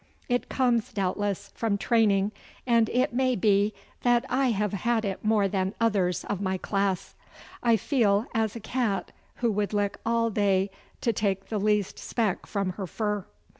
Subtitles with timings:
[0.27, 2.31] It comes, doubtless, from training,
[2.65, 4.73] and it may be that I have
[5.05, 7.13] it more than others of my class.
[7.61, 12.47] I feel as a cat who would lick all day to take the least speck
[12.47, 13.27] from her fur.